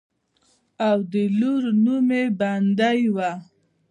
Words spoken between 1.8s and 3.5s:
نوم يې بندۍ وۀ